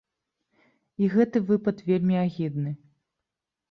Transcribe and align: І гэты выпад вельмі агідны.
І 1.03 1.11
гэты 1.17 1.43
выпад 1.53 1.87
вельмі 1.93 2.15
агідны. 2.27 2.71